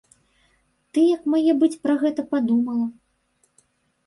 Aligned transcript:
Ты 0.93 1.03
як 1.15 1.23
мае 1.33 1.53
быць 1.65 1.79
пра 1.83 1.95
гэта 2.05 2.21
падумала? 2.33 2.87